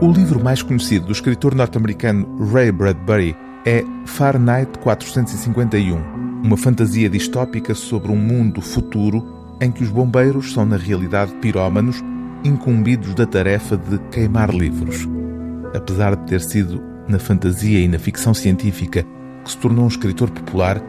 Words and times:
O 0.00 0.10
livro 0.10 0.42
mais 0.42 0.62
conhecido 0.62 1.06
do 1.06 1.12
escritor 1.12 1.54
norte-americano 1.54 2.26
Ray 2.50 2.72
Bradbury 2.72 3.36
é 3.66 3.84
Fahrenheit 4.06 4.78
451, 4.78 6.42
uma 6.42 6.56
fantasia 6.56 7.10
distópica 7.10 7.74
sobre 7.74 8.10
um 8.10 8.16
mundo 8.16 8.62
futuro 8.62 9.22
em 9.60 9.70
que 9.70 9.82
os 9.82 9.90
bombeiros 9.90 10.54
são, 10.54 10.64
na 10.64 10.78
realidade, 10.78 11.34
pirómanos 11.34 12.02
incumbidos 12.42 13.14
da 13.14 13.26
tarefa 13.26 13.76
de 13.76 13.98
queimar 14.10 14.48
livros. 14.48 15.06
Apesar 15.74 16.16
de 16.16 16.26
ter 16.26 16.40
sido 16.40 16.82
na 17.06 17.18
fantasia 17.18 17.80
e 17.80 17.86
na 17.86 17.98
ficção 17.98 18.32
científica 18.32 19.04
que 19.44 19.50
se 19.50 19.58
tornou 19.58 19.84
um 19.84 19.88
escritor 19.88 20.30
popular, 20.30 20.80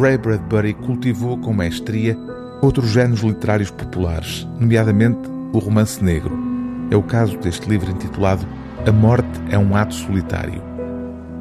Ray 0.00 0.16
Bradbury 0.16 0.72
cultivou 0.72 1.36
com 1.36 1.52
maestria 1.52 2.16
outros 2.62 2.88
géneros 2.88 3.20
literários 3.20 3.70
populares, 3.70 4.48
nomeadamente 4.58 5.28
o 5.52 5.58
romance 5.58 6.02
negro. 6.02 6.53
É 6.90 6.96
o 6.96 7.02
caso 7.02 7.38
deste 7.38 7.68
livro 7.68 7.90
intitulado 7.90 8.46
A 8.86 8.92
Morte 8.92 9.40
é 9.50 9.58
um 9.58 9.76
Ato 9.76 9.94
Solitário. 9.94 10.62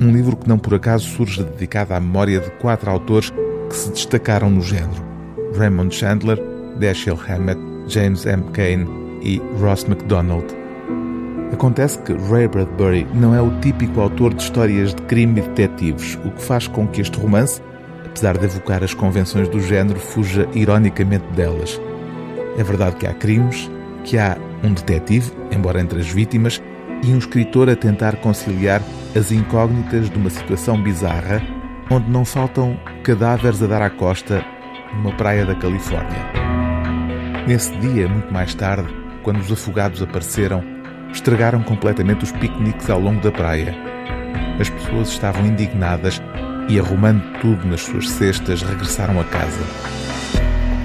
Um 0.02 0.12
livro 0.12 0.36
que 0.36 0.48
não 0.48 0.58
por 0.58 0.74
acaso 0.74 1.08
surge 1.08 1.44
dedicado 1.44 1.94
à 1.94 2.00
memória 2.00 2.40
de 2.40 2.50
quatro 2.52 2.90
autores 2.90 3.32
que 3.70 3.76
se 3.76 3.92
destacaram 3.92 4.50
no 4.50 4.62
género: 4.62 5.04
Raymond 5.56 5.94
Chandler, 5.94 6.40
Dashiell 6.80 7.20
Hammett, 7.28 7.60
James 7.88 8.26
M. 8.26 8.44
Cain 8.54 8.88
e 9.22 9.42
Ross 9.60 9.86
MacDonald. 9.86 10.46
Acontece 11.52 12.00
que 12.00 12.14
Ray 12.14 12.48
Bradbury 12.48 13.08
não 13.14 13.36
é 13.36 13.42
o 13.42 13.52
típico 13.60 14.02
autor 14.02 14.34
de 14.34 14.42
histórias 14.42 14.94
de 14.94 15.02
crime 15.04 15.40
e 15.40 15.44
detetives, 15.44 16.18
o 16.26 16.32
que 16.32 16.42
faz 16.42 16.68
com 16.68 16.88
que 16.88 17.00
este 17.00 17.20
romance, 17.20 17.62
apesar 18.04 18.38
de 18.38 18.46
evocar 18.46 18.84
as 18.84 18.94
convenções 18.94 19.48
do 19.48 19.62
género, 19.62 20.00
fuja 20.00 20.50
ironicamente 20.54 21.26
delas. 21.36 21.80
É 22.58 22.64
verdade 22.64 22.96
que 22.96 23.06
há 23.06 23.14
crimes, 23.14 23.70
que 24.04 24.18
há 24.18 24.38
um 24.64 24.74
detetive, 24.74 25.32
embora 25.52 25.82
entre 25.82 26.00
as 26.00 26.08
vítimas, 26.08 26.62
e 27.04 27.14
um 27.14 27.18
escritor 27.18 27.70
a 27.70 27.76
tentar 27.76 28.18
conciliar 28.18 28.82
as 29.16 29.32
incógnitas 29.32 30.10
de 30.10 30.18
uma 30.18 30.30
situação 30.30 30.82
bizarra 30.82 31.42
onde 31.90 32.10
não 32.10 32.24
faltam 32.26 32.80
cadáveres 33.04 33.62
a 33.62 33.68
dar 33.68 33.82
à 33.82 33.90
costa 33.90 34.44
numa 34.94 35.16
praia 35.16 35.46
da 35.46 35.56
Califórnia. 35.56 36.32
Nesse 37.48 37.76
dia, 37.78 38.08
muito 38.08 38.32
mais 38.34 38.56
tarde, 38.56 38.88
quando 39.22 39.40
os 39.40 39.52
afogados 39.52 40.02
apareceram, 40.02 40.64
estragaram 41.12 41.62
completamente 41.62 42.24
os 42.24 42.32
piqueniques 42.32 42.90
ao 42.90 43.00
longo 43.00 43.22
da 43.22 43.32
praia. 43.32 43.76
As 44.60 44.70
pessoas 44.70 45.10
estavam 45.10 45.46
indignadas 45.46 46.22
e, 46.70 46.80
arrumando 46.80 47.22
tudo 47.42 47.68
nas 47.68 47.82
suas 47.82 48.10
cestas, 48.10 48.62
regressaram 48.62 49.20
a 49.20 49.24
casa. 49.26 49.62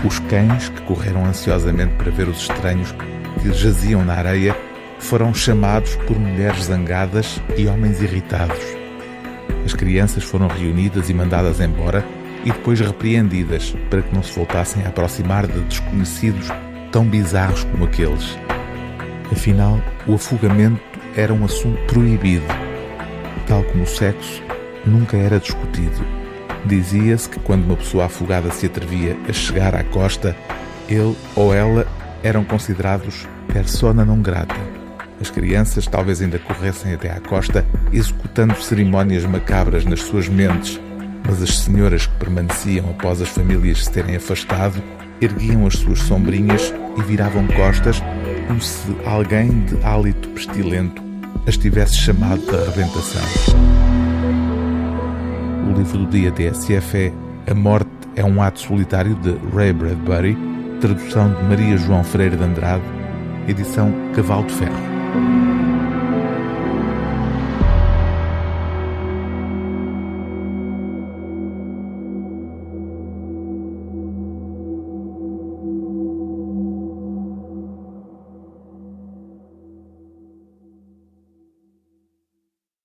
Os 0.05 0.19
cães, 0.21 0.69
que 0.69 0.83
correram 0.83 1.25
ansiosamente 1.25 1.95
para 1.95 2.11
ver 2.11 2.29
os 2.29 2.39
estranhos 2.39 2.93
que 3.39 3.53
jaziam 3.53 4.05
na 4.05 4.15
areia, 4.15 4.57
foram 4.99 5.33
chamados 5.33 5.97
por 6.07 6.19
mulheres 6.19 6.65
zangadas 6.65 7.41
e 7.57 7.67
homens 7.67 8.03
irritados. 8.03 8.59
As 9.65 9.75
crianças 9.75 10.25
foram 10.25 10.49
reunidas 10.49 11.09
e 11.09 11.15
mandadas 11.15 11.61
embora 11.61 12.05
e 12.45 12.51
depois 12.51 12.81
repreendidas 12.81 13.75
para 13.91 14.03
que 14.03 14.15
não 14.15 14.23
se 14.23 14.33
voltassem 14.33 14.85
a 14.85 14.89
aproximar 14.89 15.47
de 15.47 15.61
desconhecidos 15.61 16.49
tão 16.91 17.05
bizarros 17.05 17.65
como 17.65 17.85
aqueles. 17.85 18.39
Afinal, 19.31 19.81
o 20.07 20.15
afogamento 20.15 20.81
era 21.15 21.33
um 21.33 21.45
assunto 21.45 21.79
proibido. 21.87 22.47
Tal 23.47 23.63
como 23.65 23.85
o 23.85 23.87
sexo, 23.87 24.43
nunca 24.87 25.17
era 25.17 25.39
discutido. 25.39 26.05
Dizia-se 26.65 27.29
que 27.29 27.41
quando 27.41 27.65
uma 27.65 27.77
pessoa 27.77 28.07
afogada 28.07 28.51
se 28.51 28.67
atrevia 28.67 29.17
a 29.29 29.33
chegar 29.33 29.75
à 29.75 29.85
costa, 29.85 30.37
ele 30.89 31.17
ou 31.37 31.55
ela 31.55 31.87
eram 32.23 32.45
considerados 32.45 33.27
persona 33.53 34.05
não 34.05 34.21
grata. 34.21 34.55
As 35.21 35.31
crianças 35.31 35.87
talvez 35.87 36.23
ainda 36.23 36.39
corressem 36.39 36.95
até 36.95 37.11
à 37.11 37.21
costa, 37.21 37.65
executando 37.93 38.61
cerimónias 38.63 39.25
macabras 39.25 39.85
nas 39.85 40.01
suas 40.01 40.29
mentes, 40.29 40.81
mas 41.27 41.43
as 41.43 41.59
senhoras 41.59 42.07
que 42.07 42.15
permaneciam 42.17 42.91
após 42.91 43.21
as 43.21 43.29
famílias 43.29 43.85
se 43.85 43.91
terem 43.91 44.17
afastado 44.17 44.83
erguiam 45.21 45.67
as 45.67 45.75
suas 45.75 45.99
sombrinhas 46.01 46.73
e 46.97 47.03
viravam 47.03 47.47
costas 47.49 48.01
como 48.47 48.61
se 48.61 48.97
alguém 49.05 49.65
de 49.65 49.83
hálito 49.85 50.29
pestilento 50.31 51.03
as 51.47 51.57
tivesse 51.57 51.97
chamado 51.97 52.41
de 52.41 52.55
arrebentação. 52.55 53.23
O 55.69 55.77
livro 55.77 55.99
do 55.99 56.07
dia 56.07 56.31
TSF 56.31 56.97
é 56.97 57.13
A 57.51 57.55
Morte 57.55 57.91
é 58.17 58.25
um 58.25 58.43
Ato 58.43 58.61
Solitário 58.61 59.15
de 59.17 59.37
Ray 59.55 59.73
Bradbury, 59.73 60.37
tradução 60.79 61.33
de 61.35 61.43
Maria 61.45 61.77
João 61.77 62.05
Freire 62.05 62.37
de 62.37 62.45
Andrade, 62.45 62.85
edição 63.49 63.93
Cavalo 64.15 64.47
de 64.47 64.55
Ferro. 64.55 64.98